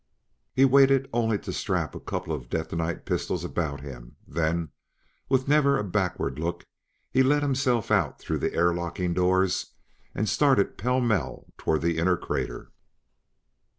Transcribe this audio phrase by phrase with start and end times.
[0.55, 4.69] He waited only to strap a couple of detonite pistols about him; then,
[5.29, 6.65] with never a backward look,
[7.11, 9.75] he let himself out through the air locking doors
[10.15, 12.71] and started pell mell toward the inner crater.